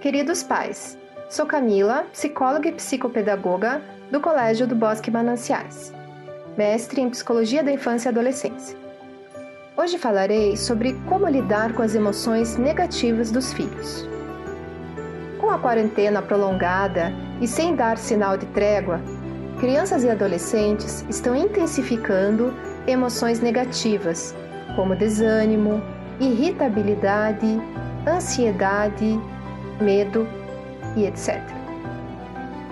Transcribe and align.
Queridos 0.00 0.42
pais, 0.42 0.98
sou 1.30 1.46
Camila, 1.46 2.04
psicóloga 2.12 2.68
e 2.68 2.72
psicopedagoga 2.72 3.80
do 4.10 4.20
Colégio 4.20 4.66
do 4.66 4.74
Bosque 4.74 5.10
Mananciais, 5.10 5.90
mestre 6.56 7.00
em 7.00 7.08
Psicologia 7.08 7.64
da 7.64 7.72
Infância 7.72 8.08
e 8.08 8.12
Adolescência. 8.12 8.76
Hoje 9.74 9.96
falarei 9.96 10.54
sobre 10.54 10.92
como 11.08 11.26
lidar 11.26 11.72
com 11.72 11.80
as 11.80 11.94
emoções 11.94 12.58
negativas 12.58 13.30
dos 13.30 13.54
filhos. 13.54 14.06
Com 15.40 15.50
a 15.50 15.58
quarentena 15.58 16.20
prolongada 16.20 17.10
e 17.40 17.48
sem 17.48 17.74
dar 17.74 17.96
sinal 17.96 18.36
de 18.36 18.46
trégua, 18.46 19.00
crianças 19.58 20.04
e 20.04 20.10
adolescentes 20.10 21.06
estão 21.08 21.34
intensificando 21.34 22.52
emoções 22.86 23.40
negativas, 23.40 24.34
como 24.76 24.94
desânimo, 24.94 25.82
irritabilidade, 26.20 27.60
ansiedade, 28.06 29.18
medo 29.80 30.26
e 30.96 31.04
etc. 31.04 31.40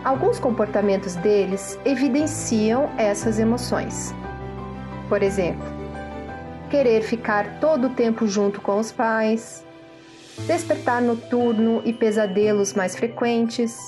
Alguns 0.04 0.38
comportamentos 0.38 1.14
deles 1.16 1.78
evidenciam 1.84 2.90
essas 2.98 3.38
emoções. 3.38 4.14
Por 5.08 5.22
exemplo, 5.22 5.64
querer 6.70 7.02
ficar 7.02 7.58
todo 7.60 7.86
o 7.86 7.90
tempo 7.90 8.26
junto 8.26 8.60
com 8.60 8.78
os 8.78 8.92
pais, 8.92 9.64
despertar 10.46 11.00
noturno 11.00 11.80
e 11.84 11.92
pesadelos 11.92 12.74
mais 12.74 12.94
frequentes, 12.96 13.78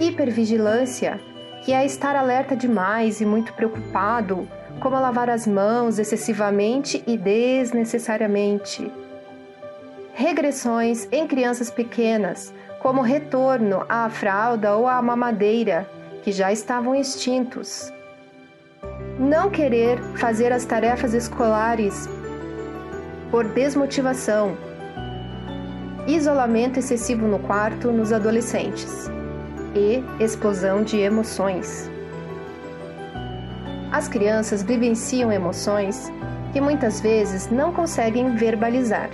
hipervigilância, 0.00 1.20
que 1.64 1.72
é 1.72 1.84
estar 1.84 2.16
alerta 2.16 2.56
demais 2.56 3.20
e 3.20 3.26
muito 3.26 3.52
preocupado, 3.52 4.48
como 4.80 4.98
lavar 4.98 5.30
as 5.30 5.46
mãos 5.46 5.98
excessivamente 5.98 7.02
e 7.06 7.16
desnecessariamente. 7.16 8.90
Regressões 10.14 11.08
em 11.10 11.26
crianças 11.26 11.70
pequenas, 11.70 12.52
como 12.80 13.00
retorno 13.00 13.84
à 13.88 14.10
fralda 14.10 14.76
ou 14.76 14.86
à 14.86 15.00
mamadeira, 15.00 15.88
que 16.22 16.30
já 16.30 16.52
estavam 16.52 16.94
extintos. 16.94 17.90
Não 19.18 19.48
querer 19.48 19.98
fazer 20.16 20.52
as 20.52 20.66
tarefas 20.66 21.14
escolares 21.14 22.06
por 23.30 23.44
desmotivação. 23.44 24.54
Isolamento 26.06 26.78
excessivo 26.78 27.26
no 27.26 27.38
quarto 27.38 27.90
nos 27.90 28.12
adolescentes 28.12 29.10
e 29.74 30.04
explosão 30.22 30.82
de 30.82 30.98
emoções. 30.98 31.90
As 33.90 34.08
crianças 34.08 34.62
vivenciam 34.62 35.32
emoções 35.32 36.12
que 36.52 36.60
muitas 36.60 37.00
vezes 37.00 37.50
não 37.50 37.72
conseguem 37.72 38.36
verbalizar. 38.36 39.08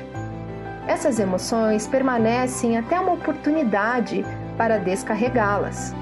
Essas 0.89 1.21
emoções 1.21 1.87
permanecem 1.87 2.79
até 2.79 2.99
uma 2.99 3.13
oportunidade 3.13 4.25
para 4.57 4.79
descarregá-las. 4.79 5.93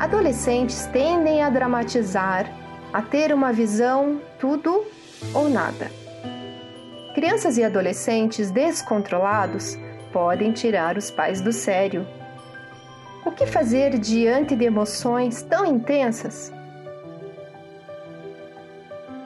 Adolescentes 0.00 0.86
tendem 0.86 1.42
a 1.42 1.50
dramatizar, 1.50 2.50
a 2.90 3.02
ter 3.02 3.30
uma 3.30 3.52
visão 3.52 4.22
tudo 4.38 4.86
ou 5.34 5.50
nada. 5.50 5.90
Crianças 7.14 7.58
e 7.58 7.62
adolescentes 7.62 8.50
descontrolados 8.50 9.76
podem 10.14 10.50
tirar 10.52 10.96
os 10.96 11.10
pais 11.10 11.42
do 11.42 11.52
sério. 11.52 12.06
O 13.26 13.30
que 13.30 13.44
fazer 13.44 13.98
diante 13.98 14.56
de 14.56 14.64
emoções 14.64 15.42
tão 15.42 15.66
intensas? 15.66 16.50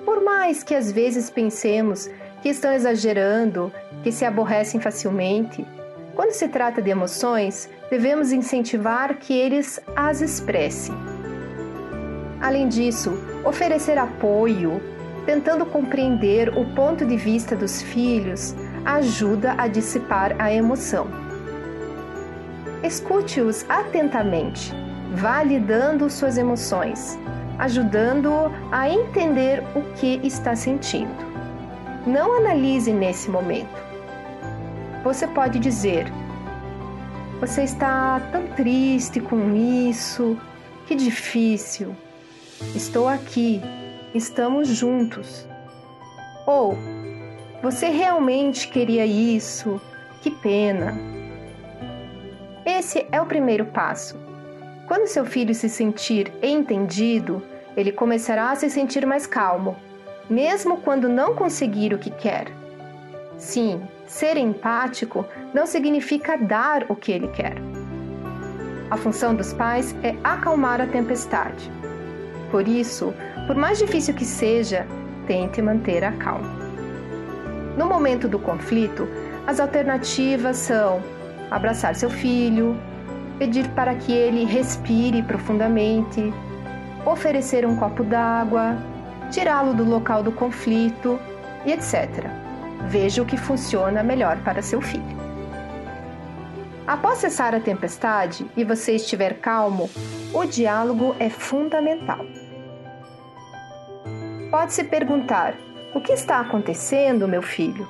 Por 0.04 0.20
mais 0.20 0.64
que 0.64 0.74
às 0.74 0.90
vezes 0.90 1.30
pensemos 1.30 2.10
que 2.42 2.48
estão 2.48 2.72
exagerando, 2.72 3.72
que 4.02 4.10
se 4.10 4.24
aborrecem 4.24 4.80
facilmente. 4.80 5.64
Quando 6.14 6.32
se 6.32 6.48
trata 6.48 6.82
de 6.82 6.90
emoções, 6.90 7.70
devemos 7.88 8.32
incentivar 8.32 9.16
que 9.16 9.32
eles 9.32 9.80
as 9.97 10.20
expressem. 10.20 10.94
Além 12.41 12.69
disso, 12.69 13.12
oferecer 13.44 13.97
apoio, 13.97 14.82
tentando 15.25 15.64
compreender 15.64 16.48
o 16.58 16.64
ponto 16.75 17.06
de 17.06 17.16
vista 17.16 17.54
dos 17.54 17.81
filhos, 17.81 18.54
ajuda 18.84 19.54
a 19.56 19.69
dissipar 19.69 20.34
a 20.38 20.52
emoção. 20.52 21.06
Escute-os 22.82 23.64
atentamente, 23.69 24.75
validando 25.14 26.10
suas 26.10 26.36
emoções, 26.36 27.16
ajudando-o 27.58 28.50
a 28.72 28.91
entender 28.91 29.62
o 29.76 29.82
que 29.94 30.20
está 30.25 30.56
sentindo. 30.56 31.31
Não 32.06 32.36
analise 32.36 32.92
nesse 32.92 33.30
momento. 33.30 33.80
Você 35.04 35.24
pode 35.28 35.60
dizer: 35.60 36.06
Você 37.40 37.62
está 37.62 38.18
tão 38.32 38.48
triste 38.48 39.20
com 39.20 39.54
isso, 39.54 40.36
que 40.86 40.96
difícil. 40.96 41.94
Estou 42.74 43.06
aqui, 43.06 43.60
estamos 44.12 44.66
juntos. 44.66 45.46
Ou 46.44 46.76
Você 47.62 47.88
realmente 47.88 48.66
queria 48.66 49.06
isso, 49.06 49.80
que 50.22 50.30
pena. 50.32 50.98
Esse 52.66 53.06
é 53.12 53.20
o 53.20 53.26
primeiro 53.26 53.66
passo. 53.66 54.16
Quando 54.88 55.06
seu 55.06 55.24
filho 55.24 55.54
se 55.54 55.69
sentir 55.69 56.32
entendido, 56.42 57.40
ele 57.76 57.92
começará 57.92 58.50
a 58.50 58.56
se 58.56 58.69
sentir 58.69 59.06
mais 59.06 59.24
calmo 59.24 59.76
mesmo 60.32 60.78
quando 60.78 61.09
não 61.09 61.34
conseguir 61.34 61.93
o 61.93 61.98
que 61.98 62.10
quer. 62.10 62.47
Sim, 63.37 63.82
ser 64.06 64.37
empático 64.37 65.26
não 65.53 65.66
significa 65.66 66.37
dar 66.37 66.87
o 66.88 66.97
que 66.97 67.12
ele 67.12 67.28
quer. 67.28 67.56
A 68.91 68.97
função 68.97 69.34
dos 69.34 69.53
pais 69.53 69.94
é 70.03 70.15
acalmar 70.25 70.81
a 70.81 70.87
tempestade. 70.87 71.70
Por 72.50 72.66
isso, 72.66 73.15
por 73.47 73.56
mais 73.56 73.78
difícil 73.78 74.15
que 74.15 74.25
seja, 74.25 74.87
tente 75.26 75.60
manter 75.60 76.04
a 76.04 76.12
calma. 76.12 76.49
No 77.76 77.87
momento 77.87 78.28
do 78.28 78.38
conflito, 78.38 79.09
as 79.47 79.59
alternativas 79.60 80.56
são 80.56 81.03
abraçar 81.50 81.94
seu 81.94 82.10
filho, 82.10 82.76
pedir 83.38 83.69
para 83.70 83.94
que 83.94 84.12
ele 84.12 84.44
respire 84.44 85.22
profundamente, 85.22 86.32
oferecer 87.04 87.66
um 87.66 87.76
copo 87.76 88.04
d'água, 88.04 88.76
tirá-lo 89.32 89.75
do 89.75 89.82
local 89.82 90.22
do 90.22 90.31
conflito 90.31 91.19
e 91.65 91.72
etc. 91.72 92.26
Veja 92.88 93.22
o 93.22 93.26
que 93.26 93.37
funciona 93.37 94.03
melhor 94.03 94.37
para 94.44 94.62
seu 94.62 94.81
filho. 94.81 95.22
Após 96.87 97.19
cessar 97.19 97.54
a 97.54 97.60
tempestade 97.60 98.47
e 98.56 98.62
você 98.62 98.93
estiver 98.97 99.41
calmo, 99.41 99.88
o 100.34 100.44
diálogo 100.44 101.16
é 101.19 101.31
fundamental. 101.31 102.25
Pode-se 104.50 104.84
perguntar: 104.84 105.54
o 105.94 106.00
que 106.00 106.12
está 106.12 106.41
acontecendo, 106.41 107.26
meu 107.26 107.41
filho? 107.41 107.88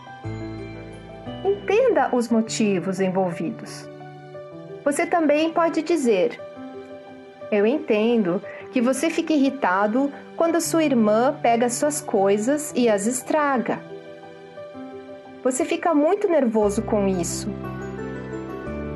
Entenda 1.45 2.15
os 2.15 2.29
motivos 2.29 3.01
envolvidos. 3.01 3.89
Você 4.85 5.07
também 5.07 5.51
pode 5.51 5.83
dizer: 5.83 6.39
Eu 7.51 7.67
entendo 7.67 8.41
que 8.73 8.81
você 8.81 9.11
fique 9.11 9.33
irritado 9.33 10.13
quando 10.37 10.61
sua 10.61 10.85
irmã 10.85 11.35
pega 11.43 11.69
suas 11.69 12.01
coisas 12.01 12.73
e 12.75 12.89
as 12.89 13.07
estraga. 13.07 13.79
Você 15.45 15.65
fica 15.65 15.95
muito 15.95 16.29
nervoso 16.29 16.83
com 16.83 17.07
isso. 17.07 17.49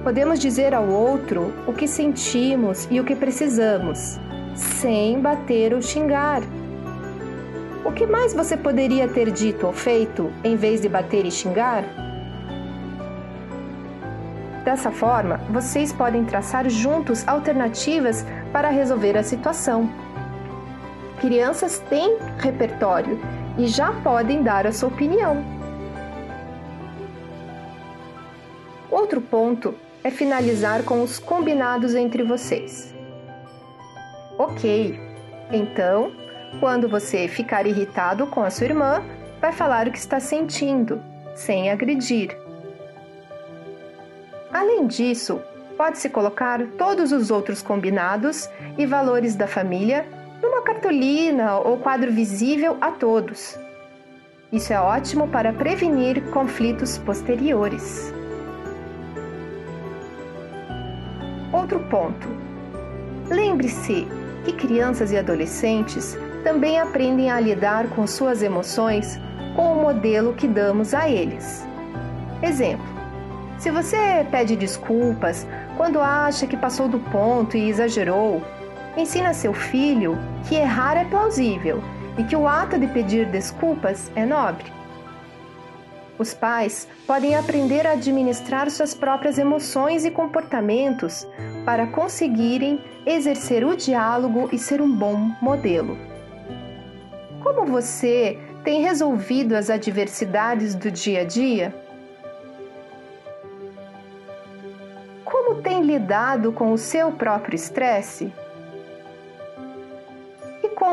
Podemos 0.05 0.39
dizer 0.39 0.73
ao 0.73 0.89
outro 0.89 1.53
o 1.67 1.73
que 1.73 1.89
sentimos 1.89 2.87
e 2.91 3.01
o 3.01 3.05
que 3.05 3.17
precisamos, 3.17 4.21
sem 4.55 5.21
bater 5.21 5.75
ou 5.75 5.83
xingar. 5.83 6.43
O 7.85 7.91
que 7.93 8.07
mais 8.07 8.33
você 8.33 8.57
poderia 8.57 9.09
ter 9.09 9.31
dito 9.31 9.67
ou 9.67 9.73
feito 9.73 10.33
em 10.45 10.57
vez 10.57 10.81
de 10.81 10.89
bater 10.89 11.27
e 11.27 11.31
xingar? 11.31 11.84
Dessa 14.65 14.91
forma, 14.91 15.39
vocês 15.51 15.93
podem 15.93 16.25
traçar 16.25 16.69
juntos 16.69 17.27
alternativas 17.27 18.25
para 18.53 18.69
resolver 18.69 19.16
a 19.16 19.22
situação. 19.22 20.06
Crianças 21.21 21.78
têm 21.89 22.16
repertório 22.39 23.18
e 23.59 23.66
já 23.66 23.92
podem 24.03 24.42
dar 24.42 24.66
a 24.66 24.72
sua 24.72 24.89
opinião. 24.89 25.45
Outro 28.91 29.21
ponto 29.21 29.74
é 30.04 30.10
finalizar 30.10 30.83
com 30.84 31.03
os 31.03 31.18
combinados 31.18 31.95
entre 31.95 32.22
vocês. 32.22 32.95
Ok, 34.39 34.98
então, 35.51 36.13
quando 36.60 36.89
você 36.89 37.27
ficar 37.27 37.66
irritado 37.66 38.27
com 38.27 38.42
a 38.42 38.51
sua 38.51 38.66
irmã, 38.66 39.03
vai 39.41 39.53
falar 39.53 39.89
o 39.89 39.92
que 39.92 39.98
está 39.98 40.21
sentindo, 40.21 41.03
sem 41.34 41.71
agredir 41.71 42.36
Além 44.57 44.86
disso, 44.86 45.39
pode-se 45.77 46.09
colocar 46.09 46.66
todos 46.78 47.12
os 47.12 47.30
outros 47.30 47.60
combinados 47.60 48.48
e 48.78 48.86
valores 48.86 49.36
da 49.36 49.47
família 49.47 50.07
cartolina 50.66 51.57
ou 51.59 51.78
quadro 51.78 52.13
visível 52.13 52.77
a 52.80 52.91
todos. 52.91 53.59
Isso 54.53 54.72
é 54.72 54.78
ótimo 54.78 55.28
para 55.28 55.53
prevenir 55.53 56.22
conflitos 56.30 56.98
posteriores. 56.98 58.13
outro 61.66 61.80
ponto. 61.80 62.28
Lembre-se 63.28 64.07
que 64.45 64.53
crianças 64.53 65.10
e 65.10 65.16
adolescentes 65.16 66.16
também 66.45 66.78
aprendem 66.78 67.30
a 67.30 67.41
lidar 67.41 67.89
com 67.89 68.07
suas 68.07 68.42
emoções 68.42 69.19
com 69.57 69.72
o 69.72 69.83
modelo 69.83 70.34
que 70.34 70.47
damos 70.47 70.95
a 70.95 71.09
eles. 71.09 71.66
Exemplo: 72.42 72.86
se 73.59 73.71
você 73.71 74.24
pede 74.30 74.54
desculpas 74.54 75.47
quando 75.77 76.01
acha 76.01 76.47
que 76.47 76.57
passou 76.57 76.89
do 76.89 77.01
ponto 77.01 77.57
e 77.57 77.69
exagerou, 77.69 78.42
ensina 78.97 79.34
seu 79.34 79.53
filho 79.53 80.16
que 80.48 80.54
errar 80.54 80.97
é 80.97 81.04
plausível 81.04 81.83
e 82.19 82.25
que 82.25 82.34
o 82.34 82.48
ato 82.48 82.78
de 82.78 82.87
pedir 82.87 83.27
desculpas 83.27 84.10
é 84.16 84.25
nobre. 84.25 84.77
Os 86.19 86.33
pais 86.33 86.89
podem 87.07 87.37
aprender 87.37 87.87
a 87.87 87.93
administrar 87.93 88.71
suas 88.71 88.95
próprias 88.95 89.39
emoções 89.39 90.04
e 90.04 90.10
comportamentos 90.10 91.27
para 91.65 91.87
conseguirem 91.87 92.81
exercer 93.04 93.65
o 93.65 93.77
diálogo 93.77 94.48
e 94.51 94.59
ser 94.59 94.81
um 94.81 94.91
bom 94.91 95.31
modelo. 95.43 95.98
Como 97.43 97.66
você 97.66 98.39
tem 98.65 98.81
resolvido 98.81 99.54
as 99.54 99.69
adversidades 99.69 100.75
do 100.75 100.91
dia 100.91 101.21
a 101.21 101.25
dia? 101.25 101.75
Como 105.25 105.60
tem 105.60 105.83
lidado 105.83 106.51
com 106.51 106.72
o 106.72 106.78
seu 106.78 107.13
próprio 107.13 107.57
estresse? 107.57 108.33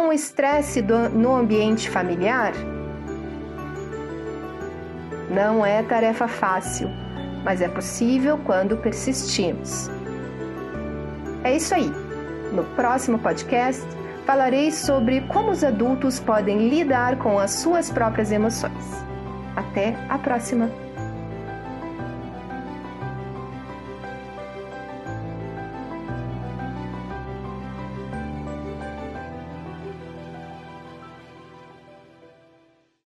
O 0.06 0.12
estresse 0.12 0.82
no 0.82 1.34
ambiente 1.34 1.90
familiar? 1.90 2.52
Não 5.32 5.66
é 5.66 5.82
tarefa 5.82 6.28
fácil, 6.28 6.90
mas 7.46 7.62
é 7.62 7.70
possível 7.70 8.38
quando 8.46 8.76
persistimos. 8.76 9.90
É 11.42 11.56
isso 11.56 11.74
aí. 11.74 11.90
No 12.52 12.66
próximo 12.76 13.18
podcast, 13.18 13.82
falarei 14.26 14.74
sobre 14.74 15.22
como 15.22 15.52
os 15.52 15.64
adultos 15.64 16.20
podem 16.20 16.68
lidar 16.68 17.18
com 17.18 17.40
as 17.40 17.52
suas 17.52 17.90
próprias 17.90 18.30
emoções. 18.30 19.06
Até 19.56 19.96
a 20.10 20.18
próxima! 20.18 20.70